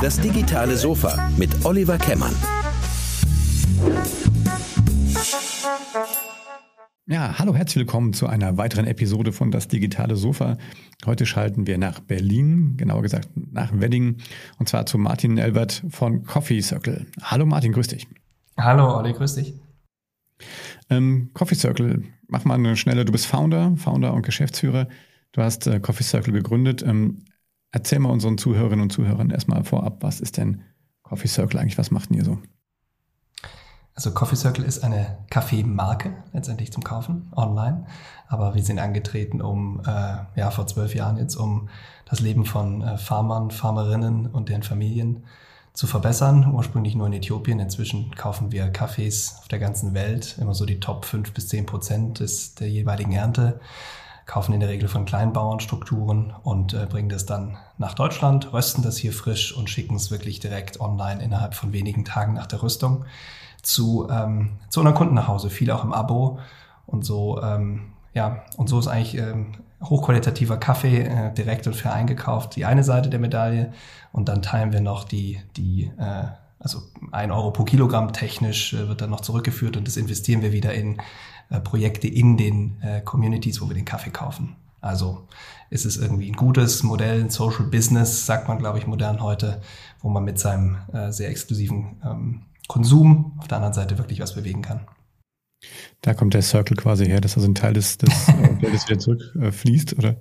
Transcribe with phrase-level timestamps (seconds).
[0.00, 2.34] Das digitale Sofa mit Oliver Kemmern.
[7.06, 10.56] Ja, hallo, herzlich willkommen zu einer weiteren Episode von Das digitale Sofa.
[11.04, 14.16] Heute schalten wir nach Berlin, genauer gesagt nach Wedding,
[14.58, 17.06] und zwar zu Martin Elbert von Coffee Circle.
[17.22, 18.08] Hallo Martin, grüß dich.
[18.56, 19.54] Hallo Olli, grüß dich.
[20.88, 24.88] Ähm, Coffee Circle, mach mal eine schnelle, du bist Founder, Founder und Geschäftsführer.
[25.32, 26.82] Du hast äh, Coffee Circle gegründet.
[26.82, 27.24] Ähm,
[27.70, 30.62] erzähl mal unseren Zuhörerinnen und Zuhörern erstmal vorab, was ist denn
[31.02, 31.78] Coffee Circle eigentlich?
[31.78, 32.38] Was macht ihr so?
[33.94, 37.84] Also Coffee Circle ist eine Kaffeemarke letztendlich zum Kaufen online,
[38.28, 41.68] aber wir sind angetreten, um äh, ja vor zwölf Jahren jetzt, um
[42.04, 45.24] das Leben von äh, Farmern, Farmerinnen und deren Familien
[45.72, 46.52] zu verbessern.
[46.52, 47.58] Ursprünglich nur in Äthiopien.
[47.58, 51.66] Inzwischen kaufen wir Kaffees auf der ganzen Welt, immer so die Top fünf bis zehn
[51.66, 53.58] Prozent des, der jeweiligen Ernte
[54.28, 58.98] kaufen in der Regel von Kleinbauernstrukturen und äh, bringen das dann nach Deutschland, rösten das
[58.98, 63.06] hier frisch und schicken es wirklich direkt online innerhalb von wenigen Tagen nach der Rüstung
[63.62, 66.38] zu, ähm, zu unseren Kunden nach Hause, viel auch im Abo.
[66.86, 71.94] Und so, ähm, ja, und so ist eigentlich ähm, hochqualitativer Kaffee äh, direkt und fair
[71.94, 73.72] eingekauft, die eine Seite der Medaille.
[74.12, 76.24] Und dann teilen wir noch die, die äh,
[76.60, 76.82] also
[77.12, 80.74] ein Euro pro Kilogramm technisch äh, wird dann noch zurückgeführt und das investieren wir wieder
[80.74, 80.98] in
[81.50, 84.56] äh, Projekte in den äh, Communities, wo wir den Kaffee kaufen.
[84.80, 85.26] Also
[85.70, 89.60] ist es irgendwie ein gutes Modell, ein Social Business, sagt man, glaube ich, modern heute,
[90.00, 94.34] wo man mit seinem äh, sehr exklusiven ähm, Konsum auf der anderen Seite wirklich was
[94.34, 94.80] bewegen kann.
[96.02, 98.98] Da kommt der Circle quasi her, dass also ein Teil des, des äh, Geldes wieder
[98.98, 100.16] zurückfließt, oder?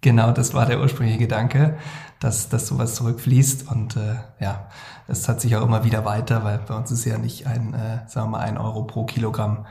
[0.00, 1.76] Genau, das war der ursprüngliche Gedanke,
[2.20, 3.70] dass, dass sowas zurückfließt.
[3.70, 4.70] Und äh, ja,
[5.08, 8.08] es hat sich auch immer wieder weiter, weil bei uns ist ja nicht ein, äh,
[8.08, 9.66] sagen wir mal, ein Euro pro Kilogramm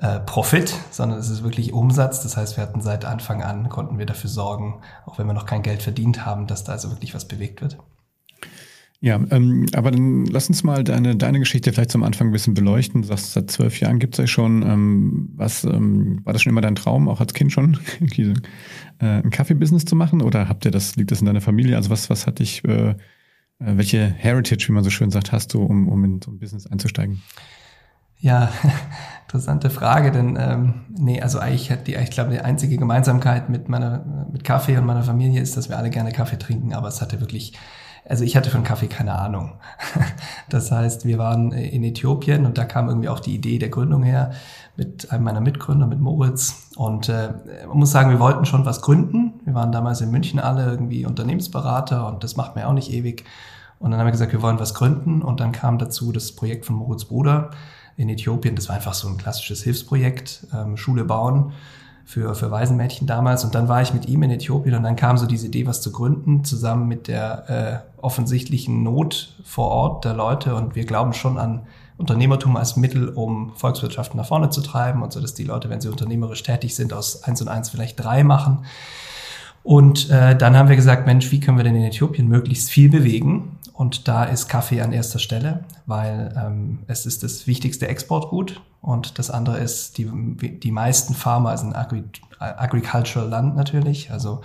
[0.00, 2.22] äh, Profit, sondern es ist wirklich Umsatz.
[2.22, 5.46] Das heißt, wir hatten seit Anfang an, konnten wir dafür sorgen, auch wenn wir noch
[5.46, 7.78] kein Geld verdient haben, dass da also wirklich was bewegt wird.
[9.02, 12.52] Ja, ähm, aber dann lass uns mal deine, deine Geschichte vielleicht zum Anfang ein bisschen
[12.52, 13.00] beleuchten.
[13.00, 14.62] Du sagst, seit zwölf Jahren gibt es euch schon.
[14.62, 17.78] Ähm, was ähm, war das schon immer dein Traum, auch als Kind schon,
[18.18, 18.34] äh,
[18.98, 20.20] ein Kaffeebusiness zu machen?
[20.20, 21.76] Oder habt ihr das, liegt das in deiner Familie?
[21.76, 22.94] Also was, was hat dich, äh, äh
[23.58, 26.66] welche Heritage, wie man so schön sagt, hast du, um, um in so ein Business
[26.66, 27.22] einzusteigen?
[28.20, 28.50] Ja,
[29.26, 33.68] interessante Frage, denn ähm, nee, also eigentlich hat die, ich glaube, die einzige Gemeinsamkeit mit
[33.68, 37.00] meiner mit Kaffee und meiner Familie ist, dass wir alle gerne Kaffee trinken, aber es
[37.00, 37.54] hatte wirklich,
[38.06, 39.54] also ich hatte von Kaffee keine Ahnung.
[40.48, 44.02] Das heißt, wir waren in Äthiopien und da kam irgendwie auch die Idee der Gründung
[44.02, 44.32] her
[44.76, 46.70] mit einem meiner Mitgründer, mit Moritz.
[46.74, 47.34] Und äh,
[47.68, 49.34] man muss sagen, wir wollten schon was gründen.
[49.44, 53.24] Wir waren damals in München alle irgendwie Unternehmensberater und das macht mir auch nicht ewig.
[53.78, 56.66] Und dann haben wir gesagt, wir wollen was gründen und dann kam dazu das Projekt
[56.66, 57.52] von Moritz Bruder
[58.00, 58.56] in Äthiopien.
[58.56, 61.52] Das war einfach so ein klassisches Hilfsprojekt, ähm, Schule bauen
[62.06, 63.44] für, für Waisenmädchen damals.
[63.44, 65.82] Und dann war ich mit ihm in Äthiopien und dann kam so diese Idee, was
[65.82, 70.54] zu gründen, zusammen mit der äh, offensichtlichen Not vor Ort der Leute.
[70.54, 71.66] Und wir glauben schon an
[71.98, 75.82] Unternehmertum als Mittel, um Volkswirtschaften nach vorne zu treiben und so, dass die Leute, wenn
[75.82, 78.64] sie unternehmerisch tätig sind, aus eins und eins vielleicht drei machen.
[79.62, 82.88] Und äh, dann haben wir gesagt, Mensch, wie können wir denn in Äthiopien möglichst viel
[82.88, 83.58] bewegen?
[83.72, 88.60] Und da ist Kaffee an erster Stelle, weil ähm, es ist das wichtigste Exportgut.
[88.80, 92.04] Und das andere ist, die, die meisten Farmer, ein Agri
[92.38, 94.40] Agricultural Land natürlich, also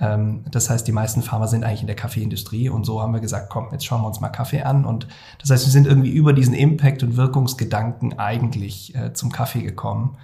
[0.00, 2.68] ähm, das heißt, die meisten Farmer sind eigentlich in der Kaffeeindustrie.
[2.68, 4.84] Und so haben wir gesagt, komm, jetzt schauen wir uns mal Kaffee an.
[4.84, 5.06] Und
[5.38, 10.16] das heißt, wir sind irgendwie über diesen Impact- und Wirkungsgedanken eigentlich äh, zum Kaffee gekommen.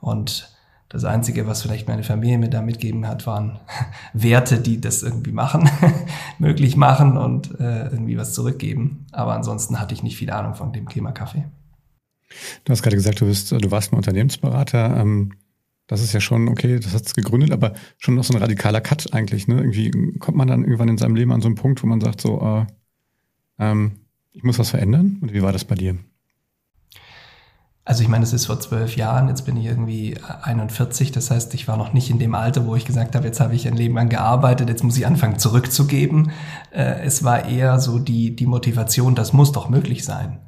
[0.00, 0.53] Und
[0.94, 3.58] das Einzige, was vielleicht meine Familie mir da mitgeben hat, waren
[4.12, 5.68] Werte, die das irgendwie machen,
[6.38, 9.04] möglich machen und äh, irgendwie was zurückgeben.
[9.10, 11.46] Aber ansonsten hatte ich nicht viel Ahnung von dem Thema Kaffee.
[12.64, 14.96] Du hast gerade gesagt, du, bist, du warst ein Unternehmensberater.
[14.96, 15.32] Ähm,
[15.88, 18.80] das ist ja schon, okay, das hat es gegründet, aber schon noch so ein radikaler
[18.80, 19.48] Cut eigentlich.
[19.48, 19.56] Ne?
[19.56, 19.90] Irgendwie
[20.20, 22.40] kommt man dann irgendwann in seinem Leben an so einen Punkt, wo man sagt, so,
[22.40, 22.66] äh,
[23.58, 23.98] ähm,
[24.30, 25.18] ich muss was verändern.
[25.20, 25.96] Und wie war das bei dir?
[27.86, 31.52] Also ich meine, es ist vor zwölf Jahren, jetzt bin ich irgendwie 41, das heißt,
[31.52, 33.76] ich war noch nicht in dem Alter, wo ich gesagt habe, jetzt habe ich ein
[33.76, 36.30] Leben lang gearbeitet, jetzt muss ich anfangen zurückzugeben.
[36.70, 40.38] Äh, es war eher so die, die Motivation, das muss doch möglich sein.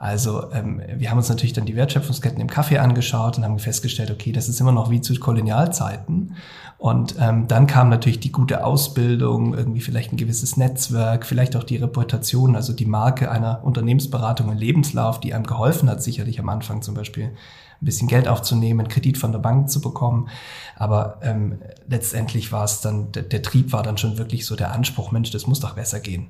[0.00, 4.10] Also ähm, wir haben uns natürlich dann die Wertschöpfungsketten im Kaffee angeschaut und haben festgestellt,
[4.10, 6.36] okay, das ist immer noch wie zu Kolonialzeiten.
[6.78, 11.64] Und ähm, dann kam natürlich die gute Ausbildung, irgendwie vielleicht ein gewisses Netzwerk, vielleicht auch
[11.64, 16.48] die Reputation, also die Marke einer Unternehmensberatung und Lebenslauf, die einem geholfen hat, sicherlich am
[16.48, 20.30] Anfang zum Beispiel ein bisschen Geld aufzunehmen, Kredit von der Bank zu bekommen.
[20.76, 24.72] Aber ähm, letztendlich war es dann, der, der Trieb war dann schon wirklich so der
[24.72, 26.28] Anspruch, Mensch, das muss doch besser gehen.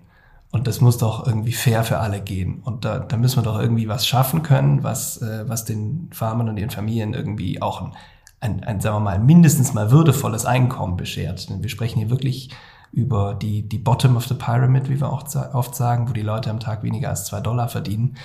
[0.52, 2.60] Und das muss doch irgendwie fair für alle gehen.
[2.64, 6.48] Und da, da müssen wir doch irgendwie was schaffen können, was, äh, was den Farmern
[6.48, 7.92] und ihren Familien irgendwie auch ein,
[8.40, 11.48] ein, ein, sagen wir mal, mindestens mal würdevolles Einkommen beschert.
[11.48, 12.50] Denn wir sprechen hier wirklich
[12.92, 16.50] über die, die Bottom of the Pyramid, wie wir auch oft sagen, wo die Leute
[16.50, 18.16] am Tag weniger als zwei Dollar verdienen.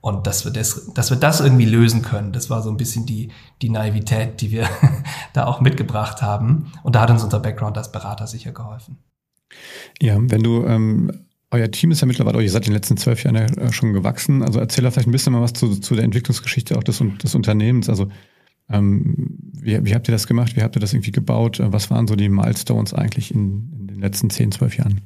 [0.00, 3.06] Und dass wir das, dass wir das irgendwie lösen können, das war so ein bisschen
[3.06, 3.30] die,
[3.62, 4.68] die Naivität, die wir
[5.32, 6.72] da auch mitgebracht haben.
[6.82, 8.98] Und da hat uns unser Background als Berater sicher geholfen.
[10.00, 13.22] Ja, wenn du, ähm, euer Team ist ja mittlerweile, ihr seid in den letzten zwölf
[13.22, 14.42] Jahren ja schon gewachsen.
[14.42, 17.34] Also erzähl da vielleicht ein bisschen mal was zu, zu der Entwicklungsgeschichte auch des, des
[17.34, 17.88] Unternehmens.
[17.88, 18.08] Also
[18.68, 20.56] ähm, wie, wie habt ihr das gemacht?
[20.56, 21.60] Wie habt ihr das irgendwie gebaut?
[21.62, 25.02] Was waren so die Milestones eigentlich in, in den letzten zehn, zwölf Jahren?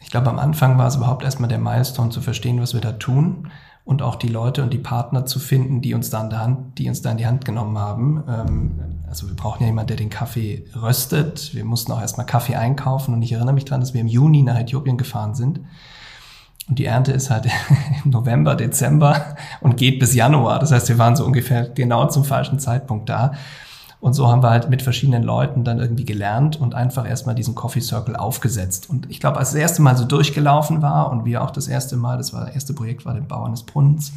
[0.00, 2.92] Ich glaube, am Anfang war es überhaupt erstmal der Milestone zu verstehen, was wir da
[2.92, 3.50] tun
[3.84, 6.78] und auch die Leute und die Partner zu finden, die uns da an der Hand,
[6.78, 8.24] die uns da in die Hand genommen haben.
[8.28, 11.54] Ähm, also wir brauchen ja jemanden, der den Kaffee röstet.
[11.54, 14.42] Wir mussten auch erstmal Kaffee einkaufen und ich erinnere mich daran, dass wir im Juni
[14.42, 15.60] nach Äthiopien gefahren sind.
[16.66, 17.46] Und die Ernte ist halt
[18.04, 20.58] im November, Dezember und geht bis Januar.
[20.58, 23.34] Das heißt, wir waren so ungefähr genau zum falschen Zeitpunkt da.
[24.04, 27.54] Und so haben wir halt mit verschiedenen Leuten dann irgendwie gelernt und einfach erstmal diesen
[27.54, 28.90] Coffee Circle aufgesetzt.
[28.90, 31.96] Und ich glaube, als das erste Mal so durchgelaufen war und wir auch das erste
[31.96, 34.12] Mal, das war das erste Projekt, war den Bauern des Brunnens,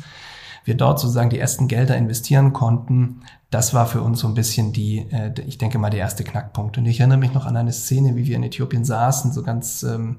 [0.66, 4.74] wir dort sozusagen die ersten Gelder investieren konnten, das war für uns so ein bisschen
[4.74, 6.78] die, äh, ich denke mal, der erste Knackpunkt.
[6.78, 9.84] Und ich erinnere mich noch an eine Szene, wie wir in Äthiopien saßen, so ganz
[9.84, 10.18] ähm,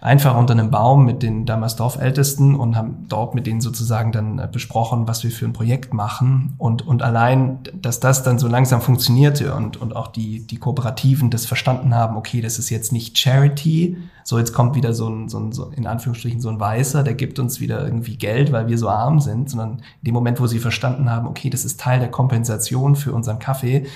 [0.00, 4.38] einfach unter einem Baum mit den damals Dorfältesten und haben dort mit denen sozusagen dann
[4.38, 6.54] äh, besprochen, was wir für ein Projekt machen.
[6.56, 11.28] Und, und allein, dass das dann so langsam funktionierte und, und auch die, die Kooperativen
[11.28, 15.28] das verstanden haben, okay, das ist jetzt nicht Charity, so jetzt kommt wieder so ein,
[15.28, 18.68] so ein so in Anführungsstrichen so ein Weißer, der gibt uns wieder irgendwie Geld, weil
[18.68, 21.78] wir so arm sind, sondern in dem Moment, wo sie verstanden haben, okay, das ist
[21.78, 23.86] Teil der Kompensation für unseren Kaffee,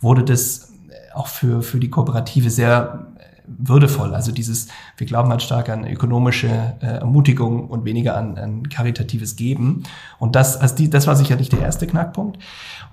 [0.00, 0.72] wurde das
[1.14, 3.08] auch für, für die Kooperative sehr
[3.56, 4.14] würdevoll.
[4.14, 6.48] Also dieses, wir glauben halt stark an ökonomische
[6.80, 9.84] äh, Ermutigung und weniger an, an karitatives Geben.
[10.18, 12.38] Und das, also die, das war sicherlich der erste Knackpunkt.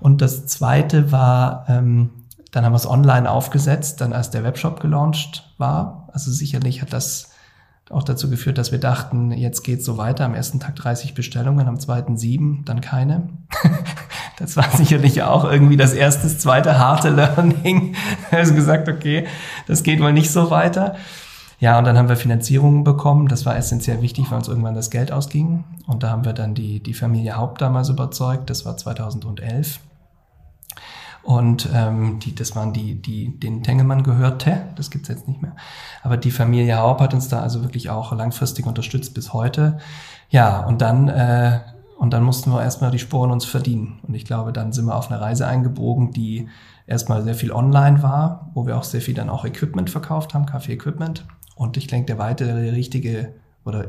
[0.00, 2.10] Und das zweite war, ähm,
[2.52, 6.08] dann haben wir es online aufgesetzt, dann als der Webshop gelauncht war.
[6.12, 7.30] Also sicherlich hat das
[7.90, 10.24] auch dazu geführt, dass wir dachten, jetzt geht's so weiter.
[10.24, 13.28] Am ersten Tag 30 Bestellungen, am zweiten sieben, dann keine.
[14.38, 17.94] das war sicherlich auch irgendwie das erste, zweite harte Learning.
[18.30, 19.26] also gesagt, okay,
[19.66, 20.96] das geht wohl nicht so weiter.
[21.58, 23.28] Ja, und dann haben wir Finanzierungen bekommen.
[23.28, 25.64] Das war essentiell wichtig, weil uns irgendwann das Geld ausging.
[25.86, 28.50] Und da haben wir dann die, die Familie Haupt damals überzeugt.
[28.50, 29.80] Das war 2011.
[31.22, 34.66] Und ähm, die, das waren die, die den Tengelmann gehörte.
[34.76, 35.56] Das gibt's jetzt nicht mehr.
[36.02, 39.78] Aber die Familie Haupt hat uns da also wirklich auch langfristig unterstützt bis heute.
[40.28, 41.60] Ja, und dann äh,
[41.96, 44.00] und dann mussten wir erstmal die Sporen uns verdienen.
[44.06, 46.48] Und ich glaube, dann sind wir auf eine Reise eingebogen, die
[46.86, 50.46] erstmal sehr viel online war, wo wir auch sehr viel dann auch Equipment verkauft haben,
[50.46, 51.24] Kaffee-Equipment.
[51.54, 53.32] Und ich denke, der weitere richtige
[53.64, 53.88] oder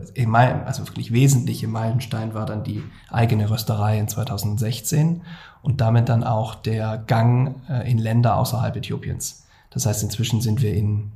[0.65, 2.81] also wirklich wesentliche Meilenstein war dann die
[3.11, 5.21] eigene Rösterei in 2016
[5.61, 9.45] und damit dann auch der Gang äh, in Länder außerhalb Äthiopiens.
[9.69, 11.11] Das heißt, inzwischen sind wir in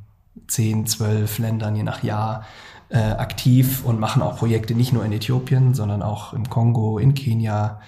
[0.48, 2.44] 10, 12 Ländern je nach Jahr
[2.92, 7.14] äh, aktiv und machen auch Projekte nicht nur in Äthiopien, sondern auch im Kongo, in
[7.14, 7.80] Kenia,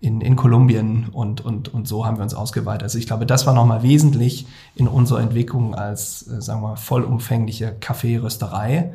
[0.00, 2.82] in, in Kolumbien und, und, und so haben wir uns ausgeweitet.
[2.82, 7.72] Also ich glaube, das war nochmal wesentlich in unserer Entwicklung als, äh, sagen wir, vollumfängliche
[7.78, 8.94] Kaffeerösterei.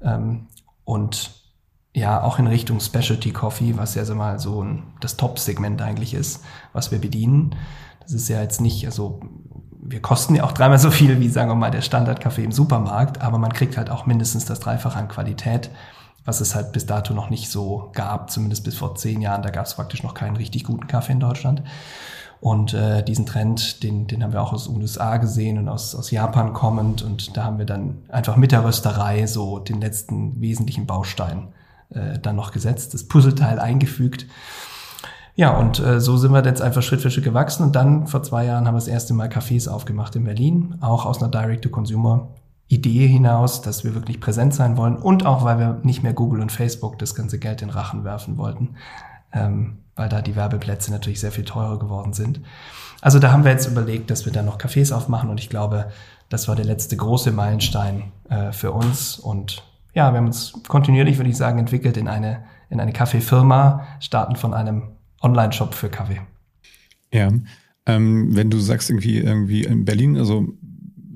[0.00, 0.46] Ähm,
[0.84, 1.32] und
[1.94, 6.14] ja, auch in Richtung Specialty Coffee, was ja so mal so ein, das Top-Segment eigentlich
[6.14, 6.42] ist,
[6.72, 7.54] was wir bedienen.
[8.00, 9.20] Das ist ja jetzt nicht, also
[9.86, 13.20] wir kosten ja auch dreimal so viel wie, sagen wir mal, der Standardkaffee im Supermarkt,
[13.20, 15.70] aber man kriegt halt auch mindestens das Dreifache an Qualität,
[16.24, 19.42] was es halt bis dato noch nicht so gab, zumindest bis vor zehn Jahren.
[19.42, 21.62] Da gab es praktisch noch keinen richtig guten Kaffee in Deutschland.
[22.40, 26.10] Und äh, diesen Trend, den, den haben wir auch aus USA gesehen und aus, aus
[26.10, 27.02] Japan kommend.
[27.02, 31.48] Und da haben wir dann einfach mit der Rösterei so den letzten wesentlichen Baustein
[31.90, 34.26] äh, dann noch gesetzt, das Puzzleteil eingefügt.
[35.36, 37.64] Ja, und äh, so sind wir jetzt einfach Schritt für Schritt gewachsen.
[37.64, 41.06] Und dann vor zwei Jahren haben wir das erste Mal Cafés aufgemacht in Berlin, auch
[41.06, 46.02] aus einer Direct-to-Consumer-Idee hinaus, dass wir wirklich präsent sein wollen und auch, weil wir nicht
[46.02, 48.76] mehr Google und Facebook das ganze Geld in Rachen werfen wollten.
[49.32, 52.40] Ähm, weil da die Werbeplätze natürlich sehr viel teurer geworden sind.
[53.00, 55.90] Also da haben wir jetzt überlegt, dass wir da noch Cafés aufmachen und ich glaube,
[56.28, 59.62] das war der letzte große Meilenstein äh, für uns und
[59.92, 64.34] ja, wir haben uns kontinuierlich, würde ich sagen, entwickelt in eine, in eine Kaffeefirma, starten
[64.34, 64.93] von einem
[65.24, 66.20] Online-Shop für Kaffee.
[67.12, 67.30] Ja,
[67.86, 70.48] ähm, wenn du sagst irgendwie, irgendwie in Berlin, also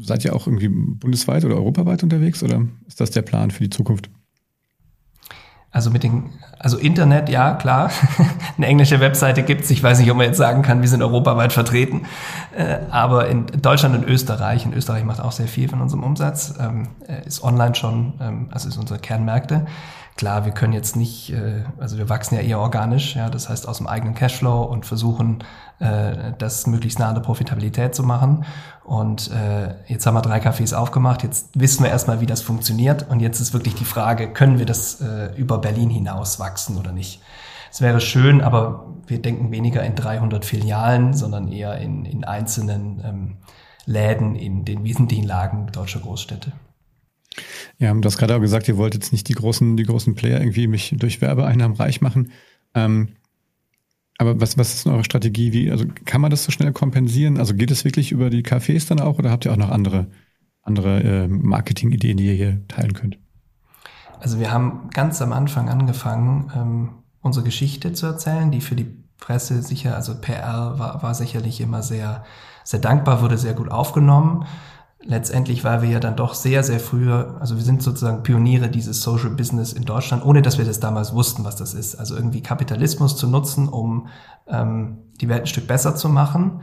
[0.00, 3.70] seid ihr auch irgendwie bundesweit oder europaweit unterwegs oder ist das der Plan für die
[3.70, 4.10] Zukunft?
[5.70, 7.90] Also mit den, also Internet, ja, klar.
[8.56, 9.70] Eine englische Webseite gibt's.
[9.70, 12.06] Ich weiß nicht, ob man jetzt sagen kann, wir sind europaweit vertreten.
[12.56, 16.54] Äh, aber in Deutschland und Österreich, in Österreich macht auch sehr viel von unserem Umsatz,
[16.58, 16.88] ähm,
[17.26, 19.66] ist online schon, ähm, also ist unsere Kernmärkte.
[20.18, 23.68] Klar, wir können jetzt nicht, äh, also wir wachsen ja eher organisch, ja, das heißt
[23.68, 25.44] aus dem eigenen Cashflow und versuchen,
[25.78, 28.44] äh, das möglichst nah an der Profitabilität zu machen.
[28.82, 33.08] Und äh, jetzt haben wir drei Cafés aufgemacht, jetzt wissen wir erstmal, wie das funktioniert.
[33.08, 36.90] Und jetzt ist wirklich die Frage, können wir das äh, über Berlin hinaus wachsen oder
[36.90, 37.22] nicht?
[37.70, 43.00] Es wäre schön, aber wir denken weniger in 300 Filialen, sondern eher in, in einzelnen
[43.04, 43.36] ähm,
[43.86, 46.50] Läden in den wesentlichen Lagen deutscher Großstädte.
[47.78, 50.40] Ja, du hast gerade auch gesagt, ihr wollt jetzt nicht die großen, die großen Player
[50.40, 52.32] irgendwie mich durch Werbeeinnahmen reich machen.
[52.74, 53.10] Ähm,
[54.18, 55.52] aber was, was ist denn eure Strategie?
[55.52, 57.38] Wie, also kann man das so schnell kompensieren?
[57.38, 60.08] Also geht es wirklich über die Cafés dann auch oder habt ihr auch noch andere,
[60.62, 63.18] andere äh, Marketing-Ideen, die ihr hier teilen könnt?
[64.18, 66.88] Also wir haben ganz am Anfang angefangen, ähm,
[67.20, 71.82] unsere Geschichte zu erzählen, die für die Presse sicher, also PR war, war sicherlich immer
[71.82, 72.24] sehr,
[72.64, 74.46] sehr dankbar, wurde sehr gut aufgenommen
[75.00, 79.02] letztendlich, weil wir ja dann doch sehr, sehr früher, also wir sind sozusagen Pioniere dieses
[79.02, 81.94] Social Business in Deutschland, ohne dass wir das damals wussten, was das ist.
[81.94, 84.08] Also irgendwie Kapitalismus zu nutzen, um
[84.48, 86.62] ähm, die Welt ein Stück besser zu machen,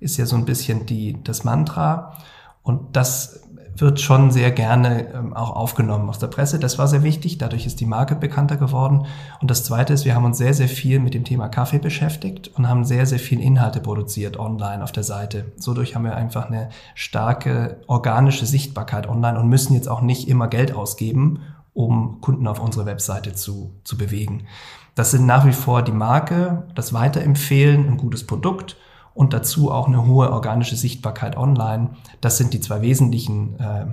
[0.00, 2.14] ist ja so ein bisschen die, das Mantra.
[2.62, 3.43] Und das
[3.76, 6.58] wird schon sehr gerne ähm, auch aufgenommen aus der Presse.
[6.58, 7.38] Das war sehr wichtig.
[7.38, 9.06] Dadurch ist die Marke bekannter geworden.
[9.40, 12.48] Und das Zweite ist, wir haben uns sehr, sehr viel mit dem Thema Kaffee beschäftigt
[12.54, 15.52] und haben sehr, sehr viel Inhalte produziert online auf der Seite.
[15.56, 20.28] So durch haben wir einfach eine starke organische Sichtbarkeit online und müssen jetzt auch nicht
[20.28, 21.40] immer Geld ausgeben,
[21.72, 24.46] um Kunden auf unsere Webseite zu, zu bewegen.
[24.94, 28.76] Das sind nach wie vor die Marke, das Weiterempfehlen, ein gutes Produkt
[29.14, 31.90] und dazu auch eine hohe organische Sichtbarkeit online.
[32.20, 33.86] Das sind die zwei wesentlichen äh,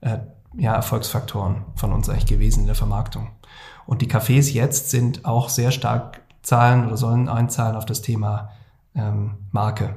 [0.00, 0.18] äh,
[0.56, 3.30] ja, Erfolgsfaktoren von uns eigentlich gewesen in der Vermarktung.
[3.86, 8.50] Und die Cafés jetzt sind auch sehr stark zahlen oder sollen einzahlen auf das Thema
[8.94, 9.96] ähm, Marke.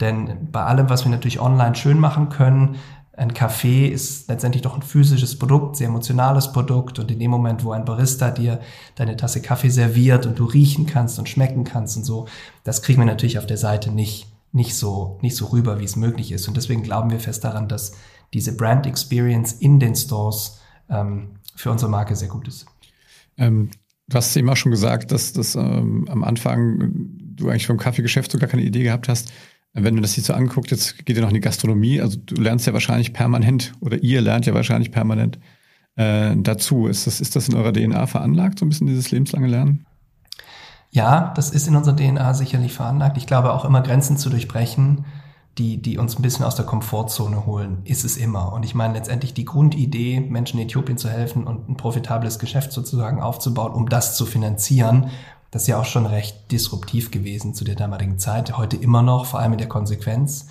[0.00, 2.76] Denn bei allem, was wir natürlich online schön machen können,
[3.14, 6.98] ein Kaffee ist letztendlich doch ein physisches Produkt, sehr emotionales Produkt.
[6.98, 8.60] Und in dem Moment, wo ein Barista dir
[8.94, 12.26] deine Tasse Kaffee serviert und du riechen kannst und schmecken kannst und so,
[12.64, 15.96] das kriegen wir natürlich auf der Seite nicht, nicht so, nicht so rüber, wie es
[15.96, 16.48] möglich ist.
[16.48, 17.92] Und deswegen glauben wir fest daran, dass
[18.32, 22.64] diese Brand Experience in den Stores ähm, für unsere Marke sehr gut ist.
[23.36, 23.70] Ähm,
[24.08, 26.94] du hast eben auch schon gesagt, dass, dass ähm, am Anfang
[27.34, 29.32] du eigentlich vom Kaffeegeschäft sogar keine Idee gehabt hast.
[29.74, 32.40] Wenn du das hier so anguckt, jetzt geht ihr noch in die Gastronomie, also du
[32.40, 35.38] lernst ja wahrscheinlich permanent oder ihr lernt ja wahrscheinlich permanent
[35.96, 36.86] äh, dazu.
[36.86, 39.86] Ist das, ist das in eurer DNA veranlagt, so ein bisschen dieses lebenslange Lernen?
[40.90, 43.16] Ja, das ist in unserer DNA sicherlich veranlagt.
[43.16, 45.06] Ich glaube auch immer Grenzen zu durchbrechen,
[45.58, 48.52] die, die uns ein bisschen aus der Komfortzone holen, ist es immer.
[48.52, 52.72] Und ich meine letztendlich die Grundidee, Menschen in Äthiopien zu helfen und ein profitables Geschäft
[52.72, 55.10] sozusagen aufzubauen, um das zu finanzieren,
[55.52, 59.26] das ist ja auch schon recht disruptiv gewesen zu der damaligen Zeit, heute immer noch,
[59.26, 60.46] vor allem in der Konsequenz,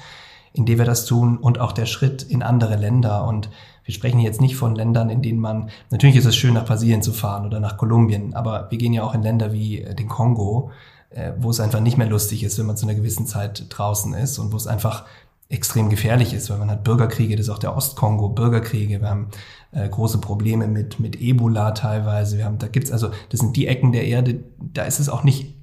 [0.53, 3.25] in der wir das tun und auch der Schritt in andere Länder.
[3.25, 3.50] Und
[3.84, 7.01] wir sprechen jetzt nicht von Ländern, in denen man, natürlich ist es schön, nach Brasilien
[7.01, 10.08] zu fahren oder nach Kolumbien, aber wir gehen ja auch in Länder wie äh, den
[10.08, 10.70] Kongo,
[11.10, 14.13] äh, wo es einfach nicht mehr lustig ist, wenn man zu einer gewissen Zeit draußen
[14.13, 15.05] ist und wo es einfach
[15.50, 19.27] extrem gefährlich ist, weil man hat Bürgerkriege, das ist auch der Ostkongo, Bürgerkriege, wir haben
[19.72, 23.68] äh, große Probleme mit, mit Ebola teilweise, wir haben, da gibt's also, das sind die
[23.68, 25.56] Ecken der Erde, da ist es auch nicht,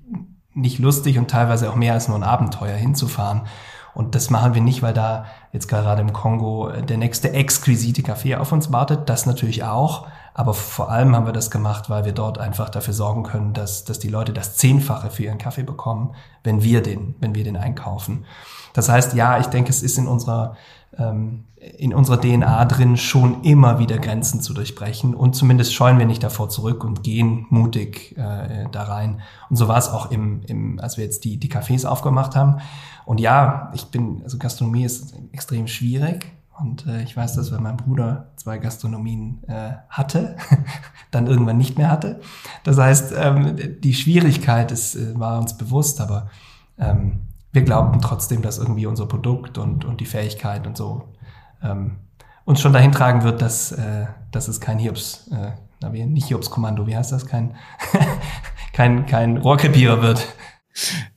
[0.55, 3.43] nicht lustig und teilweise auch mehr als nur ein Abenteuer hinzufahren.
[3.95, 8.03] Und das machen wir nicht, weil da jetzt gerade im Kongo äh, der nächste exquisite
[8.03, 10.07] Kaffee auf uns wartet, das natürlich auch,
[10.39, 13.85] aber vor allem haben wir das gemacht, weil wir dort einfach dafür sorgen können, dass,
[13.85, 17.57] dass die Leute das Zehnfache für ihren Kaffee bekommen, wenn wir den, wenn wir den
[17.57, 18.25] einkaufen.
[18.73, 20.55] Das heißt, ja, ich denke, es ist in unserer,
[20.97, 25.15] ähm, in unserer DNA drin, schon immer wieder Grenzen zu durchbrechen.
[25.15, 29.21] Und zumindest scheuen wir nicht davor zurück und gehen mutig äh, da rein.
[29.51, 32.61] Und so war es auch im, im, als wir jetzt die, die Cafés aufgemacht haben.
[33.05, 36.33] Und ja, ich bin, also Gastronomie ist extrem schwierig.
[36.59, 40.37] Und äh, ich weiß das, weil mein Bruder zwei Gastronomien äh, hatte,
[41.11, 42.21] dann irgendwann nicht mehr hatte.
[42.65, 46.29] Das heißt, ähm, die Schwierigkeit ist, äh, war uns bewusst, aber
[46.79, 47.21] ähm,
[47.59, 51.09] wir glaubten trotzdem, dass irgendwie unser Produkt und, und die Fähigkeit und so
[51.61, 51.97] ähm,
[52.45, 56.97] uns schon dahin tragen wird, dass, äh, dass es kein Hiobs, äh, nicht Hiobs-Kommando, wie
[56.97, 57.27] heißt das?
[57.27, 57.57] Kein,
[58.73, 60.33] kein, kein Rohrkrepierer wird.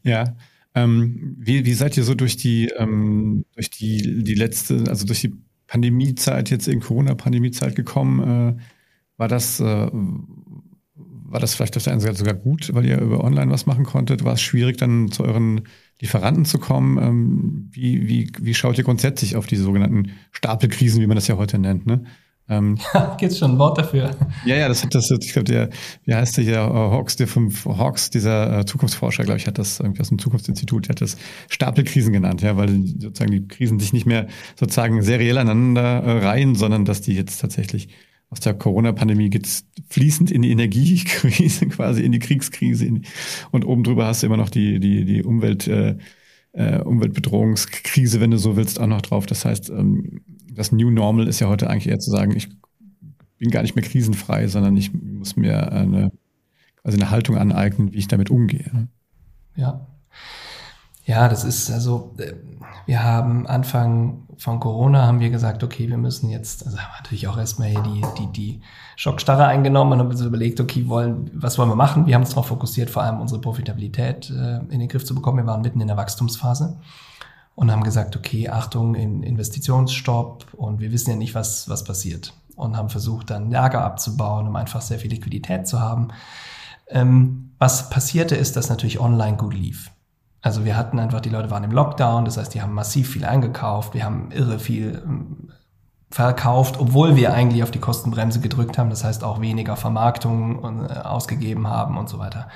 [0.02, 0.36] Ja,
[0.74, 5.22] ähm, wie, wie seid ihr so durch die, ähm, durch die, die letzte, also durch
[5.22, 5.36] die
[5.68, 8.58] Pandemiezeit, jetzt in Corona-Pandemiezeit gekommen?
[8.58, 8.62] Äh,
[9.18, 13.24] war das, äh, war das vielleicht auf der einen Seite sogar gut, weil ihr über
[13.24, 14.24] online was machen konntet?
[14.24, 15.62] War es schwierig, dann zu euren
[16.02, 16.98] Lieferanten zu kommen?
[16.98, 21.38] Ähm, wie, wie, wie schaut ihr grundsätzlich auf diese sogenannten Stapelkrisen, wie man das ja
[21.38, 21.86] heute nennt?
[21.86, 22.04] Ne?
[22.50, 24.12] Ähm, ja, gibt's schon ein Wort dafür.
[24.46, 25.70] Ja, ja, das hat das, ich glaube, der,
[26.06, 29.58] wie heißt der hier, äh, Hawks, der fünf Hawks, dieser äh, Zukunftsforscher, glaube ich, hat
[29.58, 31.18] das irgendwie aus dem Zukunftsinstitut, der hat das
[31.50, 34.28] Stapelkrisen genannt, ja, weil sozusagen die Krisen sich nicht mehr
[34.60, 37.90] sozusagen seriell aneinander äh, reihen, sondern dass die jetzt tatsächlich
[38.32, 42.86] aus der Corona-Pandemie geht's fließend in die Energiekrise, quasi in die Kriegskrise.
[42.86, 43.02] In die,
[43.52, 45.98] und oben drüber hast du immer noch die, die, die Umwelt, äh,
[46.54, 49.26] äh, Umweltbedrohungskrise, wenn du so willst, auch noch drauf.
[49.26, 52.50] Das heißt, ähm, das New Normal ist ja heute eigentlich eher zu sagen, ich
[53.38, 56.12] bin gar nicht mehr krisenfrei, sondern ich muss mir eine,
[56.84, 58.70] also eine Haltung aneignen, wie ich damit umgehe.
[58.74, 58.88] Ne?
[59.56, 59.88] Ja.
[61.04, 62.34] Ja, das ist also, äh,
[62.86, 66.98] wir haben Anfang von Corona haben wir gesagt, okay, wir müssen jetzt, also haben wir
[67.04, 68.62] natürlich auch erstmal hier die, die, die
[68.96, 72.08] Schockstarre eingenommen und haben uns überlegt, okay, wollen, was wollen wir machen?
[72.08, 75.38] Wir haben uns darauf fokussiert, vor allem unsere Profitabilität äh, in den Griff zu bekommen.
[75.38, 76.80] Wir waren mitten in der Wachstumsphase
[77.54, 82.34] und haben gesagt, okay, Achtung, in Investitionsstopp und wir wissen ja nicht, was, was passiert.
[82.56, 86.08] Und haben versucht, dann Lager abzubauen, um einfach sehr viel Liquidität zu haben.
[86.88, 89.92] Ähm, was passierte ist, dass natürlich online gut lief.
[90.42, 93.26] Also wir hatten einfach, die Leute waren im Lockdown, das heißt, die haben massiv viel
[93.26, 95.52] eingekauft, wir haben irre viel ähm,
[96.10, 100.94] verkauft, obwohl wir eigentlich auf die Kostenbremse gedrückt haben, das heißt auch weniger Vermarktung äh,
[101.00, 102.50] ausgegeben haben und so weiter.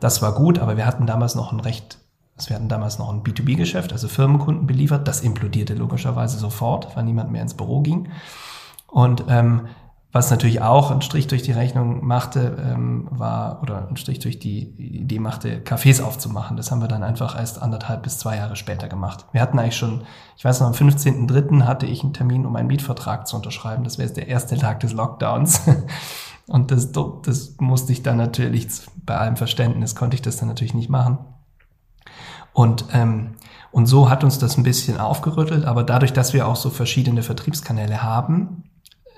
[0.00, 1.98] Das war gut, aber wir hatten damals noch ein recht,
[2.46, 7.32] wir hatten damals noch ein B2B-Geschäft, also Firmenkunden beliefert, das implodierte logischerweise sofort, weil niemand
[7.32, 8.10] mehr ins Büro ging.
[8.86, 9.68] Und ähm,
[10.12, 14.40] was natürlich auch einen Strich durch die Rechnung machte, ähm, war, oder einen Strich durch
[14.40, 16.56] die Idee machte, Cafés aufzumachen.
[16.56, 19.26] Das haben wir dann einfach erst anderthalb bis zwei Jahre später gemacht.
[19.30, 20.02] Wir hatten eigentlich schon,
[20.36, 21.62] ich weiß noch, am 15.03.
[21.62, 23.84] hatte ich einen Termin, um einen Mietvertrag zu unterschreiben.
[23.84, 25.62] Das wäre jetzt der erste Tag des Lockdowns.
[26.48, 28.66] Und das, das musste ich dann natürlich,
[29.06, 31.18] bei allem Verständnis konnte ich das dann natürlich nicht machen.
[32.52, 33.36] Und, ähm,
[33.70, 37.22] und so hat uns das ein bisschen aufgerüttelt, aber dadurch, dass wir auch so verschiedene
[37.22, 38.64] Vertriebskanäle haben,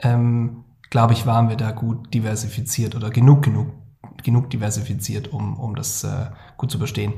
[0.02, 3.68] ähm, glaube ich, waren wir da gut diversifiziert oder genug, genug,
[4.22, 6.26] genug diversifiziert, um, um das äh,
[6.58, 7.14] gut zu bestehen.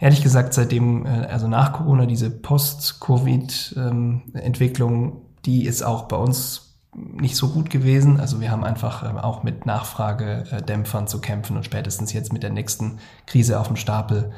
[0.00, 5.12] Ehrlich gesagt, seitdem, äh, also nach Corona, diese Post-Covid-Entwicklung, ähm,
[5.44, 8.18] die ist auch bei uns nicht so gut gewesen.
[8.18, 12.50] Also wir haben einfach äh, auch mit Nachfragedämpfern zu kämpfen und spätestens jetzt mit der
[12.50, 14.32] nächsten Krise auf dem Stapel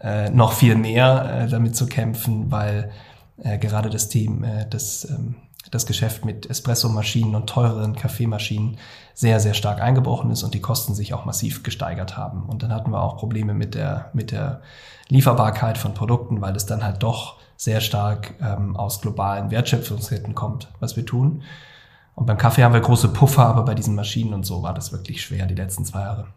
[0.00, 2.92] äh, noch viel mehr äh, damit zu kämpfen, weil
[3.38, 5.34] äh, gerade das Team, äh, das ähm,
[5.70, 8.78] das Geschäft mit Espresso-Maschinen und teureren Kaffeemaschinen
[9.14, 12.44] sehr, sehr stark eingebrochen ist und die Kosten sich auch massiv gesteigert haben.
[12.44, 14.60] Und dann hatten wir auch Probleme mit der, mit der
[15.08, 20.68] Lieferbarkeit von Produkten, weil es dann halt doch sehr stark ähm, aus globalen Wertschöpfungsketten kommt,
[20.80, 21.42] was wir tun.
[22.14, 24.92] Und beim Kaffee haben wir große Puffer, aber bei diesen Maschinen und so war das
[24.92, 26.28] wirklich schwer die letzten zwei Jahre.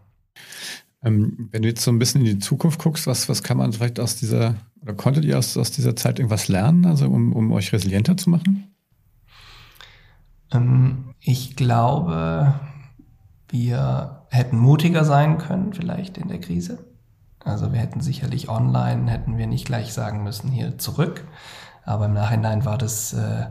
[1.02, 3.72] Ähm, wenn du jetzt so ein bisschen in die Zukunft guckst, was, was kann man
[3.72, 7.52] vielleicht aus dieser, oder konntet ihr aus, aus dieser Zeit irgendwas lernen, also um, um
[7.52, 8.70] euch resilienter zu machen?
[10.52, 12.54] Ähm, ich glaube,
[13.48, 16.78] wir hätten mutiger sein können vielleicht in der Krise.
[17.44, 21.26] Also wir hätten sicherlich online, hätten wir nicht gleich sagen müssen, hier zurück.
[21.84, 23.46] Aber im Nachhinein war das, äh,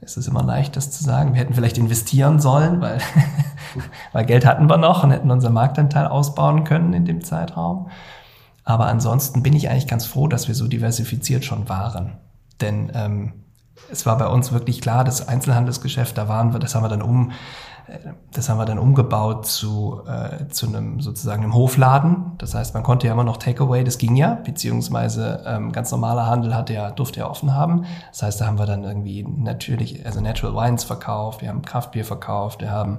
[0.00, 1.32] es ist immer leicht, das zu sagen.
[1.32, 2.98] Wir hätten vielleicht investieren sollen, weil,
[4.12, 7.88] weil Geld hatten wir noch und hätten unseren Marktanteil ausbauen können in dem Zeitraum.
[8.64, 12.18] Aber ansonsten bin ich eigentlich ganz froh, dass wir so diversifiziert schon waren.
[12.60, 13.32] Denn ähm,
[13.90, 17.02] es war bei uns wirklich klar, das Einzelhandelsgeschäft, da waren wir, das haben wir dann
[17.02, 17.32] um,
[18.32, 22.32] das haben wir dann umgebaut zu, äh, zu einem sozusagen einem Hofladen.
[22.38, 26.26] Das heißt, man konnte ja immer noch Takeaway, das ging ja, beziehungsweise ähm, ganz normaler
[26.26, 27.84] Handel hatte ja, durfte ja offen haben.
[28.10, 32.06] Das heißt, da haben wir dann irgendwie natürlich, also Natural Wines verkauft, wir haben Kraftbier
[32.06, 32.98] verkauft, wir haben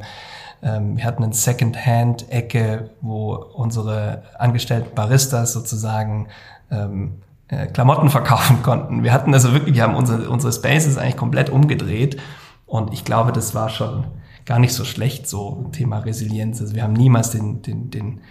[0.62, 6.28] ähm, wir hatten eine Second-Hand-Ecke, wo unsere angestellten Baristas sozusagen
[6.72, 9.04] ähm, äh, Klamotten verkaufen konnten.
[9.04, 12.18] Wir hatten also wirklich, wir haben unsere, unsere Spaces eigentlich komplett umgedreht.
[12.66, 14.06] Und ich glaube, das war schon
[14.46, 16.62] gar nicht so schlecht, so Thema Resilienz.
[16.62, 18.22] Also wir haben niemals den, den, den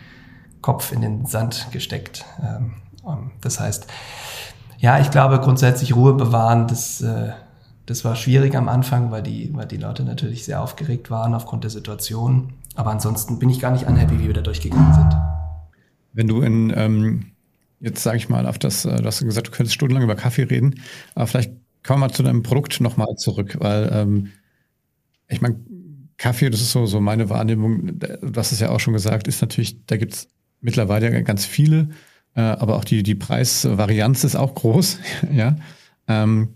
[0.61, 2.25] Kopf in den Sand gesteckt.
[2.43, 2.75] Ähm,
[3.41, 3.87] das heißt,
[4.79, 7.33] ja, ich glaube grundsätzlich Ruhe bewahren, das, äh,
[7.87, 11.65] das war schwierig am Anfang, weil die, weil die Leute natürlich sehr aufgeregt waren aufgrund
[11.65, 12.55] der Situation.
[12.75, 15.17] Aber ansonsten bin ich gar nicht unhappy, wie wir da durchgegangen sind.
[16.13, 17.34] Wenn du in ähm,
[17.85, 20.45] jetzt sage ich mal auf das, äh, du hast gesagt, du könntest stundenlang über Kaffee
[20.45, 20.81] reden,
[21.15, 24.31] aber vielleicht kommen wir mal zu deinem Produkt nochmal zurück, weil ähm,
[25.29, 25.57] ich meine,
[26.17, 28.01] Kaffee, das ist so, so meine Wahrnehmung,
[28.37, 30.29] hast es ja auch schon gesagt, ist natürlich, da gibt's
[30.61, 31.91] mittlerweile ganz viele,
[32.35, 34.99] äh, aber auch die, die Preisvarianz ist auch groß,
[35.33, 35.57] ja.
[36.09, 36.55] Ähm,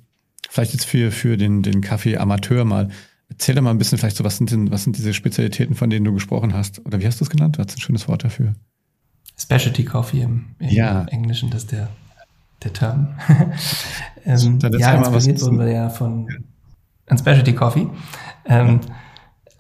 [0.49, 2.88] vielleicht jetzt für, für den, den Kaffee-Amateur mal.
[3.29, 5.91] Erzähl doch mal ein bisschen vielleicht so, was sind denn, was sind diese Spezialitäten, von
[5.91, 6.85] denen du gesprochen hast?
[6.87, 7.57] Oder wie hast du es genannt?
[7.57, 8.55] Du hast ein schönes Wort dafür.
[9.40, 11.05] Specialty Coffee im, im ja.
[11.05, 11.88] Englischen, das ist der,
[12.62, 13.14] der Term.
[14.24, 16.37] ähm, ja, inspiriert wurden wir ja von ja.
[17.07, 17.88] ein Specialty Coffee.
[18.46, 18.81] Ähm,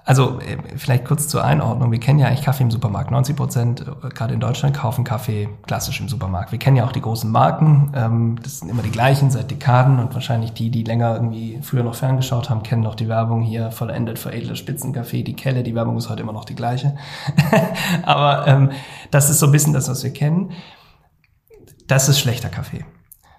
[0.08, 1.92] Also äh, vielleicht kurz zur Einordnung.
[1.92, 3.10] Wir kennen ja eigentlich Kaffee im Supermarkt.
[3.10, 6.50] 90 Prozent, äh, gerade in Deutschland, kaufen Kaffee klassisch im Supermarkt.
[6.50, 7.92] Wir kennen ja auch die großen Marken.
[7.94, 11.82] Ähm, das sind immer die gleichen seit Dekaden und wahrscheinlich die, die länger irgendwie früher
[11.82, 15.62] noch ferngeschaut haben, kennen noch die Werbung hier vollendet veredler Spitzenkaffee, die Kelle.
[15.62, 16.96] Die Werbung ist heute immer noch die gleiche.
[18.02, 18.70] Aber ähm,
[19.10, 20.52] das ist so ein bisschen das, was wir kennen.
[21.86, 22.86] Das ist schlechter Kaffee.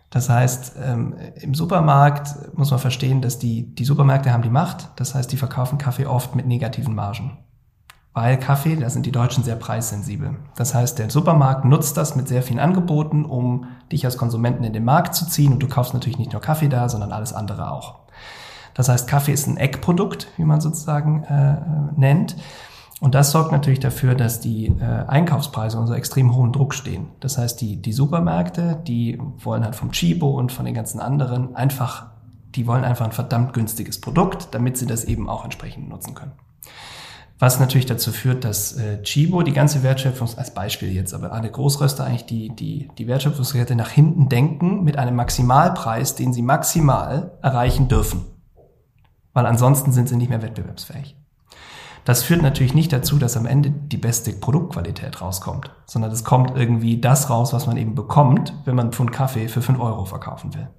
[0.09, 4.89] Das heißt, ähm, im Supermarkt muss man verstehen, dass die, die Supermärkte haben die Macht.
[4.95, 7.37] Das heißt, die verkaufen Kaffee oft mit negativen Margen.
[8.13, 10.37] Weil Kaffee, da sind die Deutschen sehr preissensibel.
[10.55, 14.73] Das heißt, der Supermarkt nutzt das mit sehr vielen Angeboten, um dich als Konsumenten in
[14.73, 15.53] den Markt zu ziehen.
[15.53, 17.99] Und du kaufst natürlich nicht nur Kaffee da, sondern alles andere auch.
[18.73, 21.57] Das heißt, Kaffee ist ein Eckprodukt, wie man sozusagen äh,
[21.95, 22.35] nennt.
[22.99, 27.07] Und das sorgt natürlich dafür, dass die äh, Einkaufspreise unter extrem hohen Druck stehen.
[27.21, 31.55] Das heißt, die, die Supermärkte, die wollen halt vom Chibo und von den ganzen anderen
[31.55, 32.07] einfach,
[32.55, 36.33] die wollen einfach ein verdammt günstiges Produkt, damit sie das eben auch entsprechend nutzen können.
[37.41, 41.49] Was natürlich dazu führt, dass äh, Chibo die ganze Wertschöpfung, als Beispiel jetzt, aber alle
[41.49, 47.31] Großröster eigentlich die, die, die Wertschöpfungskette nach hinten denken mit einem Maximalpreis, den sie maximal
[47.41, 48.25] erreichen dürfen.
[49.31, 51.15] Weil ansonsten sind sie nicht mehr wettbewerbsfähig.
[52.09, 56.57] Das führt natürlich nicht dazu, dass am Ende die beste Produktqualität rauskommt, sondern es kommt
[56.57, 60.05] irgendwie das raus, was man eben bekommt, wenn man einen Pfund Kaffee für 5 Euro
[60.05, 60.69] verkaufen will.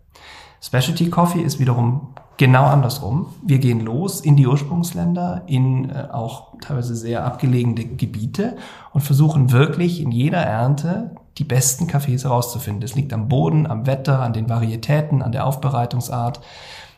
[0.60, 3.26] Specialty Coffee ist wiederum genau andersrum.
[3.46, 8.56] Wir gehen los in die Ursprungsländer, in äh, auch teilweise sehr abgelegene Gebiete
[8.92, 12.80] und versuchen wirklich in jeder Ernte die besten Kaffees herauszufinden.
[12.80, 16.40] Das liegt am Boden, am Wetter, an den Varietäten, an der Aufbereitungsart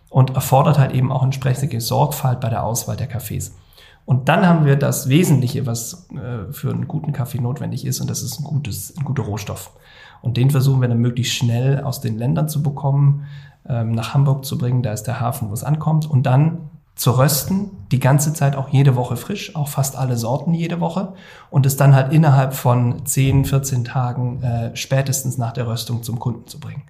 [0.08, 3.52] und erfordert halt eben auch entsprechende Sorgfalt bei der Auswahl der Kaffees.
[4.04, 8.10] Und dann haben wir das Wesentliche, was äh, für einen guten Kaffee notwendig ist, und
[8.10, 9.72] das ist ein, gutes, ein guter Rohstoff.
[10.22, 13.26] Und den versuchen wir dann möglichst schnell aus den Ländern zu bekommen,
[13.68, 17.12] ähm, nach Hamburg zu bringen, da ist der Hafen, wo es ankommt, und dann zu
[17.12, 21.14] rösten, die ganze Zeit auch jede Woche frisch, auch fast alle Sorten jede Woche,
[21.50, 26.18] und es dann halt innerhalb von 10, 14 Tagen äh, spätestens nach der Röstung zum
[26.18, 26.82] Kunden zu bringen.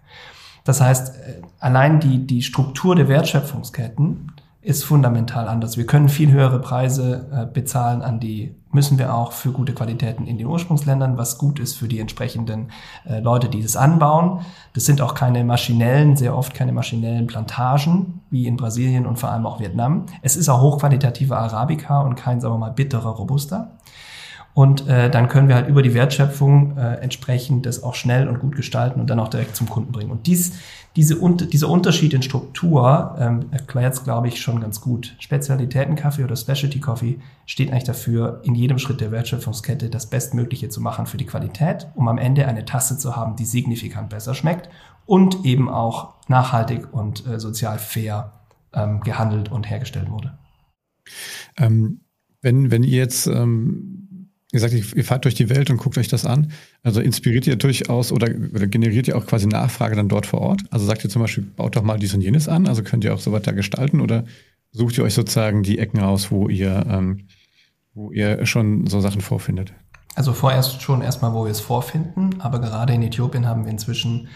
[0.65, 5.77] Das heißt, äh, allein die, die Struktur der Wertschöpfungsketten ist fundamental anders.
[5.77, 10.27] Wir können viel höhere Preise äh, bezahlen an die, müssen wir auch für gute Qualitäten
[10.27, 12.71] in den Ursprungsländern, was gut ist für die entsprechenden
[13.05, 14.43] äh, Leute, die das anbauen.
[14.73, 19.31] Das sind auch keine maschinellen, sehr oft keine maschinellen Plantagen, wie in Brasilien und vor
[19.31, 20.07] allem auch Vietnam.
[20.23, 23.73] Es ist auch hochqualitativer Arabica und kein, sagen wir mal, bitterer Robusta.
[24.55, 28.39] Und äh, dann können wir halt über die Wertschöpfung äh, entsprechend das auch schnell und
[28.39, 30.11] gut gestalten und dann auch direkt zum Kunden bringen.
[30.11, 30.53] Und dies,
[30.97, 35.15] diese, dieser Unterschied in Struktur ähm, erklärt es, glaube ich, schon ganz gut.
[35.19, 40.81] Spezialitätenkaffee oder Specialty Coffee steht eigentlich dafür, in jedem Schritt der Wertschöpfungskette das Bestmögliche zu
[40.81, 44.69] machen für die Qualität, um am Ende eine Tasse zu haben, die signifikant besser schmeckt
[45.07, 48.33] und eben auch nachhaltig und äh, sozial fair
[48.75, 50.39] ähm, gehandelt und hergestellt wurde.
[51.57, 52.03] Ähm,
[52.43, 53.92] wenn, wenn ihr jetzt ähm
[54.55, 56.53] Ihr sagt, ihr fahrt durch die Welt und guckt euch das an.
[56.83, 60.61] Also inspiriert ihr durchaus oder, oder generiert ihr auch quasi Nachfrage dann dort vor Ort?
[60.71, 62.69] Also sagt ihr zum Beispiel, baut doch mal dies und jenes an.
[62.69, 64.25] Also könnt ihr auch so weiter gestalten oder
[64.71, 67.29] sucht ihr euch sozusagen die Ecken raus, wo ihr, ähm,
[67.95, 69.73] wo ihr schon so Sachen vorfindet?
[70.17, 72.37] Also vorerst schon erstmal, wo wir es vorfinden.
[72.41, 74.29] Aber gerade in Äthiopien haben wir inzwischen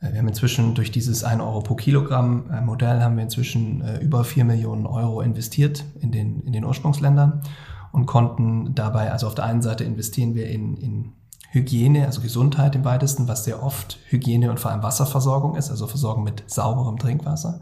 [0.00, 3.82] äh, wir haben inzwischen durch dieses 1 Euro pro Kilogramm äh, Modell haben wir inzwischen
[3.82, 7.42] äh, über 4 Millionen Euro investiert in den, in den Ursprungsländern
[7.92, 11.12] und konnten dabei, also auf der einen Seite investieren wir in, in
[11.50, 15.86] Hygiene, also Gesundheit im weitesten, was sehr oft Hygiene und vor allem Wasserversorgung ist, also
[15.86, 17.60] Versorgung mit sauberem Trinkwasser.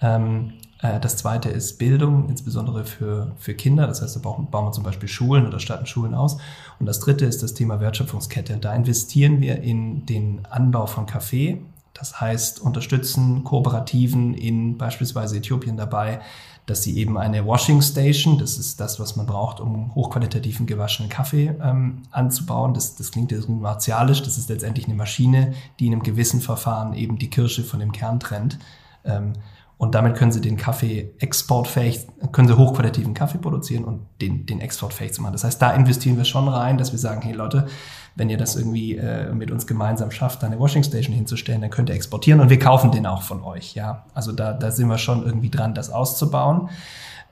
[0.00, 3.86] Ähm, äh, das zweite ist Bildung, insbesondere für, für Kinder.
[3.86, 6.36] Das heißt, da bauen, bauen wir zum Beispiel Schulen oder statten Schulen aus.
[6.78, 8.56] Und das dritte ist das Thema Wertschöpfungskette.
[8.58, 11.62] Da investieren wir in den Anbau von Kaffee.
[11.94, 16.20] Das heißt, unterstützen Kooperativen in beispielsweise Äthiopien dabei,
[16.66, 21.08] dass sie eben eine Washing Station, das ist das, was man braucht, um hochqualitativen gewaschenen
[21.10, 22.72] Kaffee ähm, anzubauen.
[22.72, 26.94] Das, das klingt jetzt martialisch, das ist letztendlich eine Maschine, die in einem gewissen Verfahren
[26.94, 28.58] eben die Kirsche von dem Kern trennt.
[29.04, 29.32] Ähm,
[29.76, 34.60] und damit können sie den Kaffee exportfähig, können sie hochqualitativen Kaffee produzieren und den, den
[34.60, 35.32] exportfähig zu machen.
[35.32, 37.66] Das heißt, da investieren wir schon rein, dass wir sagen, hey Leute,
[38.14, 41.70] wenn ihr das irgendwie äh, mit uns gemeinsam schafft, da eine Washing Station hinzustellen, dann
[41.70, 43.74] könnt ihr exportieren und wir kaufen den auch von euch.
[43.74, 46.68] Ja, also da, da sind wir schon irgendwie dran, das auszubauen.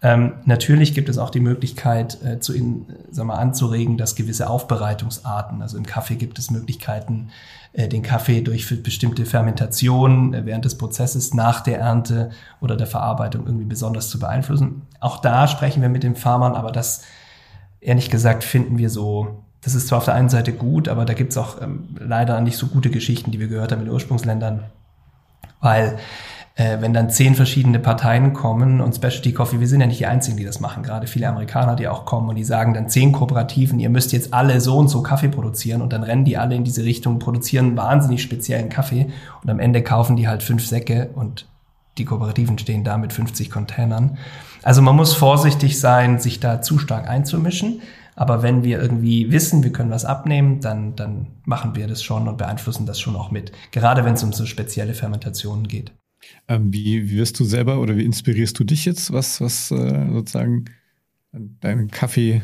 [0.02, 4.48] Ähm, natürlich gibt es auch die Möglichkeit, äh, zu in, sag mal, anzuregen, dass gewisse
[4.48, 7.28] Aufbereitungsarten, also im Kaffee gibt es Möglichkeiten,
[7.74, 12.30] äh, den Kaffee durch bestimmte Fermentation äh, während des Prozesses nach der Ernte
[12.62, 14.82] oder der Verarbeitung irgendwie besonders zu beeinflussen.
[15.00, 17.02] Auch da sprechen wir mit den Farmern, aber das
[17.80, 21.12] ehrlich gesagt finden wir so das ist zwar auf der einen Seite gut, aber da
[21.12, 24.64] gibt es auch ähm, leider nicht so gute Geschichten, die wir gehört haben in Ursprungsländern,
[25.60, 25.98] weil
[26.56, 30.06] äh, wenn dann zehn verschiedene Parteien kommen und Specialty Coffee, wir sind ja nicht die
[30.06, 33.12] Einzigen, die das machen, gerade viele Amerikaner, die auch kommen und die sagen dann zehn
[33.12, 36.54] Kooperativen, ihr müsst jetzt alle so und so Kaffee produzieren und dann rennen die alle
[36.54, 39.08] in diese Richtung, produzieren wahnsinnig speziellen Kaffee
[39.42, 41.46] und am Ende kaufen die halt fünf Säcke und
[41.98, 44.18] die Kooperativen stehen da mit 50 Containern.
[44.62, 47.80] Also man muss vorsichtig sein, sich da zu stark einzumischen.
[48.16, 52.28] Aber wenn wir irgendwie wissen, wir können was abnehmen, dann, dann machen wir das schon
[52.28, 53.52] und beeinflussen das schon auch mit.
[53.70, 55.92] Gerade wenn es um so spezielle Fermentationen geht.
[56.48, 60.08] Ähm, wie, wie wirst du selber oder wie inspirierst du dich jetzt, was, was äh,
[60.12, 60.66] sozusagen
[61.32, 62.42] deinen Kaffee,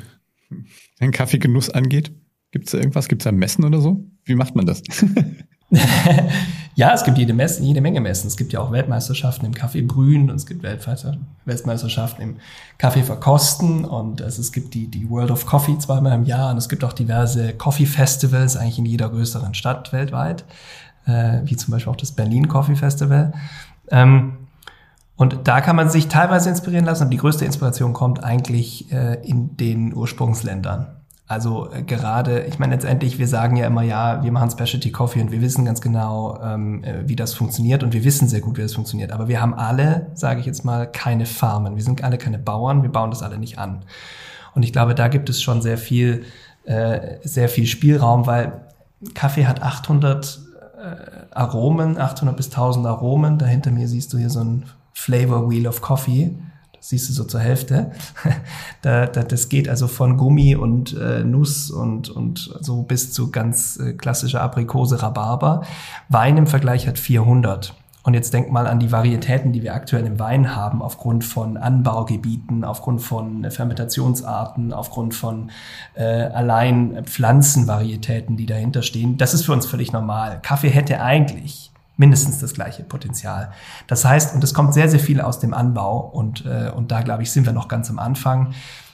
[0.98, 2.12] deinen Kaffeegenuss angeht?
[2.52, 3.08] Gibt es da irgendwas?
[3.08, 4.04] Gibt es da Messen oder so?
[4.24, 4.82] Wie macht man das?
[6.74, 8.28] ja, es gibt jede, Messen, jede Menge Messen.
[8.28, 12.36] Es gibt ja auch Weltmeisterschaften im Kaffeebrühen und es gibt Weltmeisterschaften im
[12.78, 16.68] Kaffeeverkosten und also es gibt die, die World of Coffee zweimal im Jahr und es
[16.68, 20.44] gibt auch diverse Coffee Festivals eigentlich in jeder größeren Stadt weltweit,
[21.06, 23.32] äh, wie zum Beispiel auch das Berlin Coffee Festival.
[23.90, 24.36] Ähm,
[25.16, 29.14] und da kann man sich teilweise inspirieren lassen, aber die größte Inspiration kommt eigentlich äh,
[29.26, 30.88] in den Ursprungsländern.
[31.28, 35.20] Also äh, gerade, ich meine letztendlich, wir sagen ja immer, ja, wir machen Specialty Coffee
[35.20, 38.56] und wir wissen ganz genau, ähm, äh, wie das funktioniert und wir wissen sehr gut,
[38.58, 39.10] wie das funktioniert.
[39.10, 41.74] Aber wir haben alle, sage ich jetzt mal, keine Farmen.
[41.74, 43.82] Wir sind alle keine Bauern, wir bauen das alle nicht an.
[44.54, 46.24] Und ich glaube, da gibt es schon sehr viel,
[46.64, 48.60] äh, sehr viel Spielraum, weil
[49.14, 50.40] Kaffee hat 800
[50.78, 53.38] äh, Aromen, 800 bis 1000 Aromen.
[53.38, 56.36] Dahinter mir siehst du hier so ein Flavor Wheel of Coffee
[56.88, 57.90] siehst du so zur Hälfte.
[58.82, 63.30] da, da, das geht also von Gummi und äh, Nuss und, und so bis zu
[63.30, 65.62] ganz äh, klassischer Aprikose, Rhabarber.
[66.08, 67.74] Wein im Vergleich hat 400.
[68.04, 71.56] Und jetzt denk mal an die Varietäten, die wir aktuell im Wein haben, aufgrund von
[71.56, 75.50] Anbaugebieten, aufgrund von Fermentationsarten, aufgrund von
[75.94, 79.16] äh, allein Pflanzenvarietäten, die dahinter stehen.
[79.16, 80.38] Das ist für uns völlig normal.
[80.40, 83.50] Kaffee hätte eigentlich mindestens das gleiche Potenzial.
[83.86, 87.02] Das heißt, und es kommt sehr, sehr viel aus dem Anbau und, äh, und da,
[87.02, 88.52] glaube ich, sind wir noch ganz am Anfang.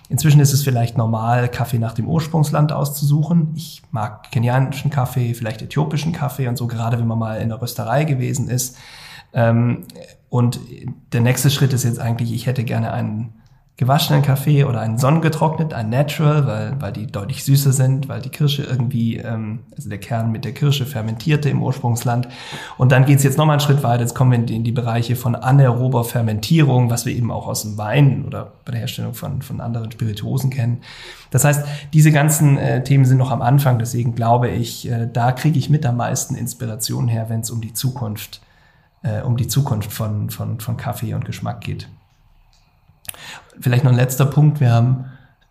[0.09, 3.53] Inzwischen ist es vielleicht normal, Kaffee nach dem Ursprungsland auszusuchen.
[3.55, 7.61] Ich mag kenianischen Kaffee, vielleicht äthiopischen Kaffee und so, gerade wenn man mal in der
[7.63, 8.77] Rösterei gewesen ist.
[9.33, 9.85] Ähm,
[10.29, 10.61] und
[11.13, 13.33] der nächste Schritt ist jetzt eigentlich, ich hätte gerne einen
[13.79, 18.29] gewaschenen Kaffee oder einen sonnengetrocknet, ein Natural, weil, weil die deutlich süßer sind, weil die
[18.29, 22.29] Kirsche irgendwie, ähm, also der Kern mit der Kirsche fermentierte im Ursprungsland.
[22.77, 24.73] Und dann geht's jetzt nochmal einen Schritt weiter, jetzt kommen wir in die, in die
[24.73, 29.15] Bereiche von anaerober Fermentierung, was wir eben auch aus dem Wein oder bei der Herstellung
[29.15, 30.83] von, von anderen Spirituosen kennen.
[31.31, 35.33] Das heißt, diese ganzen äh, Themen sind noch am Anfang, deswegen glaube ich, äh, da
[35.33, 38.43] kriege ich mit am meisten Inspiration her, wenn es um die Zukunft,
[39.03, 41.89] äh, um die Zukunft von, von, von Kaffee und Geschmack geht.
[43.61, 44.61] Vielleicht noch ein letzter Punkt.
[44.61, 45.07] Wir haben,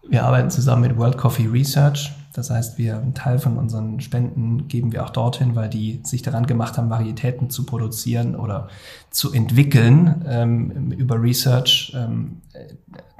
[0.07, 2.11] wir arbeiten zusammen mit World Coffee Research.
[2.33, 6.21] Das heißt, wir einen Teil von unseren Spenden geben wir auch dorthin, weil die sich
[6.21, 8.69] daran gemacht haben, Varietäten zu produzieren oder
[9.09, 12.41] zu entwickeln ähm, über Research, ähm,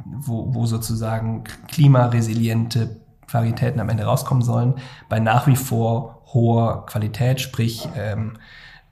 [0.05, 4.75] wo, wo sozusagen klimaresiliente Varietäten am Ende rauskommen sollen,
[5.09, 8.37] bei nach wie vor hoher Qualität, sprich ähm,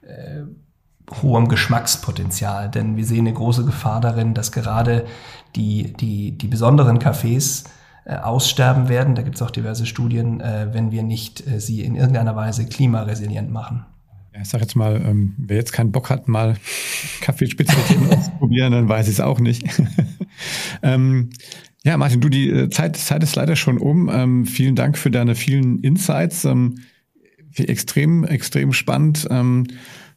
[0.02, 0.44] äh,
[1.22, 2.70] hohem Geschmackspotenzial.
[2.70, 5.06] Denn wir sehen eine große Gefahr darin, dass gerade
[5.56, 7.66] die, die, die besonderen Cafés
[8.06, 9.16] äh, aussterben werden.
[9.16, 12.66] Da gibt es auch diverse Studien, äh, wenn wir nicht äh, sie in irgendeiner Weise
[12.66, 13.86] klimaresilient machen.
[14.34, 16.56] Ja, ich sage jetzt mal, ähm, wer jetzt keinen Bock hat, mal
[17.22, 19.64] Kaffeespezialitäten auszuprobieren, dann weiß ich es auch nicht.
[20.82, 21.30] ähm,
[21.84, 24.10] ja, Martin, du, die äh, Zeit, Zeit ist leider schon um.
[24.10, 26.46] Ähm, vielen Dank für deine vielen Insights.
[26.46, 26.80] Ähm,
[27.56, 29.28] extrem, extrem spannend.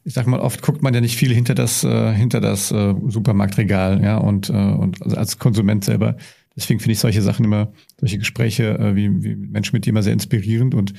[0.05, 2.95] Ich sag mal, oft guckt man ja nicht viel hinter das, äh, hinter das äh,
[3.09, 6.17] Supermarktregal, ja, und, äh, und also als Konsument selber.
[6.57, 10.03] Deswegen finde ich solche Sachen immer, solche Gespräche äh, wie, wie Menschen mit dir immer
[10.03, 10.93] sehr inspirierend und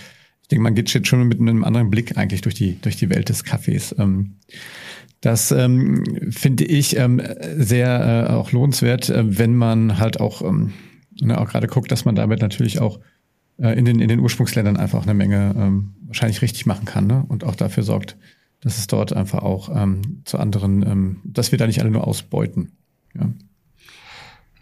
[0.44, 3.10] ich denke, man geht jetzt schon mit einem anderen Blick eigentlich durch die, durch die
[3.10, 3.96] Welt des Kaffees.
[3.98, 4.36] Ähm,
[5.22, 7.22] das ähm, finde ich ähm,
[7.56, 10.74] sehr äh, auch lohnenswert, äh, wenn man halt auch, ähm,
[11.22, 13.00] ne, auch gerade guckt, dass man damit natürlich auch
[13.58, 17.24] äh, in, den, in den Ursprungsländern einfach eine Menge ähm, wahrscheinlich richtig machen kann ne?
[17.30, 18.18] und auch dafür sorgt,
[18.64, 22.08] dass es dort einfach auch ähm, zu anderen, ähm, dass wir da nicht alle nur
[22.08, 22.72] ausbeuten.
[23.14, 23.30] Ja,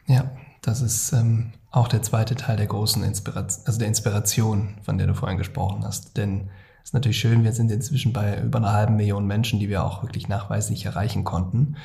[0.07, 4.97] ja das ist ähm, auch der zweite Teil der großen Inspiration, also der Inspiration, von
[4.97, 6.17] der du vorhin gesprochen hast.
[6.17, 6.49] Denn
[6.83, 9.83] es ist natürlich schön, wir sind inzwischen bei über einer halben Million Menschen, die wir
[9.83, 11.75] auch wirklich nachweislich erreichen konnten.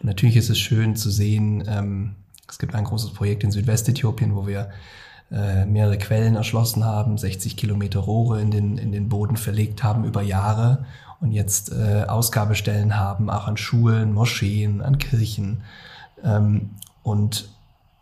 [0.00, 2.14] Und natürlich ist es schön zu sehen, ähm,
[2.48, 4.70] es gibt ein großes Projekt in Südwestäthiopien, wo wir
[5.30, 10.04] äh, mehrere Quellen erschlossen haben, 60 Kilometer Rohre in den, in den Boden verlegt haben
[10.04, 10.86] über Jahre
[11.20, 15.62] und jetzt äh, Ausgabestellen haben, auch an Schulen, Moscheen, an Kirchen.
[16.22, 16.70] Ähm,
[17.02, 17.48] und,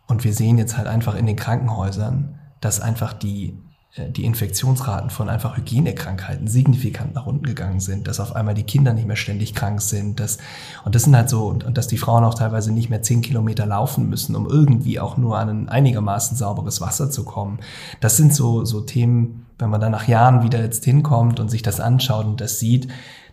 [0.07, 3.57] und wir sehen jetzt halt einfach in den Krankenhäusern, dass einfach die,
[3.95, 8.63] äh, die Infektionsraten von einfach Hygienekrankheiten signifikant nach unten gegangen sind, dass auf einmal die
[8.63, 10.37] Kinder nicht mehr ständig krank sind, dass,
[10.85, 13.21] und das sind halt so, und, und dass die Frauen auch teilweise nicht mehr zehn
[13.21, 17.59] Kilometer laufen müssen, um irgendwie auch nur an ein einigermaßen sauberes Wasser zu kommen.
[17.99, 21.61] Das sind so, so Themen, wenn man da nach Jahren wieder jetzt hinkommt und sich
[21.61, 22.87] das anschaut und das sieht,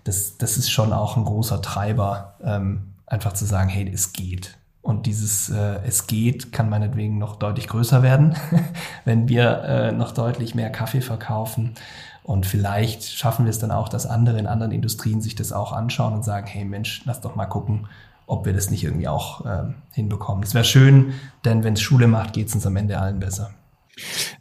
[0.05, 4.57] das, das ist schon auch ein großer Treiber, ähm, einfach zu sagen, hey, es geht.
[4.83, 8.37] Und dieses äh, Es geht kann meinetwegen noch deutlich größer werden,
[9.07, 11.73] wenn wir äh, noch deutlich mehr Kaffee verkaufen.
[12.23, 15.73] Und vielleicht schaffen wir es dann auch, dass andere in anderen Industrien sich das auch
[15.73, 17.87] anschauen und sagen, hey Mensch, lass doch mal gucken,
[18.27, 20.43] ob wir das nicht irgendwie auch äh, hinbekommen.
[20.43, 21.15] Das wäre schön,
[21.47, 23.51] denn wenn es Schule macht, geht es uns am Ende allen besser.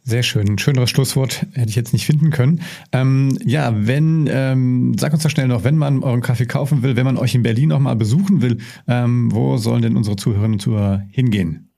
[0.03, 0.47] Sehr schön.
[0.47, 2.61] Ein schöneres Schlusswort hätte ich jetzt nicht finden können.
[2.91, 6.95] Ähm, ja, wenn, ähm, sag uns doch schnell noch, wenn man euren Kaffee kaufen will,
[6.95, 10.59] wenn man euch in Berlin nochmal besuchen will, ähm, wo sollen denn unsere Zuhörerinnen und
[10.59, 11.69] Zuhörer hingehen?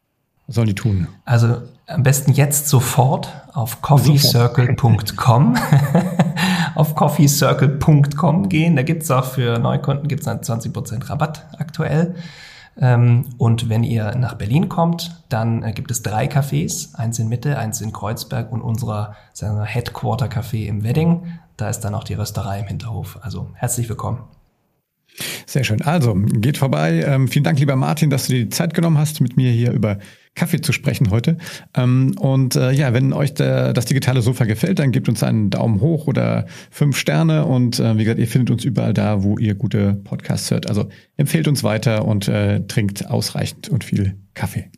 [0.48, 1.08] Was sollen die tun?
[1.26, 1.58] Also
[1.88, 5.56] am besten jetzt sofort auf coffeecircle.com
[6.76, 8.76] auf coffeecircle.com gehen.
[8.76, 12.16] Da gibt's auch für Neukunden gibt's einen 20% Rabatt aktuell.
[12.80, 17.30] Ähm, und wenn ihr nach Berlin kommt, dann äh, gibt es drei Cafés, eins in
[17.30, 19.16] Mitte, eins in Kreuzberg und unser
[19.64, 21.40] Headquarter Café im Wedding.
[21.58, 23.20] Da ist dann auch die Rösterei im Hinterhof.
[23.22, 24.35] Also herzlich willkommen.
[25.46, 25.82] Sehr schön.
[25.82, 27.04] Also, geht vorbei.
[27.06, 29.72] Ähm, vielen Dank, lieber Martin, dass du dir die Zeit genommen hast, mit mir hier
[29.72, 30.00] über
[30.36, 31.38] Kaffee zu sprechen heute.
[31.74, 35.50] Ähm, und äh, ja, wenn euch der, das digitale Sofa gefällt, dann gebt uns einen
[35.50, 37.46] Daumen hoch oder fünf Sterne.
[37.46, 40.68] Und äh, wie gesagt, ihr findet uns überall da, wo ihr gute Podcasts hört.
[40.68, 44.70] Also empfehlt uns weiter und äh, trinkt ausreichend und viel Kaffee.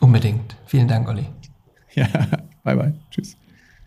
[0.00, 0.56] Unbedingt.
[0.66, 1.26] Vielen Dank, Olli.
[1.96, 2.08] Ja,
[2.64, 2.92] bye bye.
[3.12, 3.36] Tschüss.